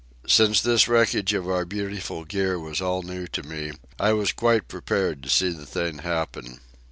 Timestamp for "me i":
3.43-4.13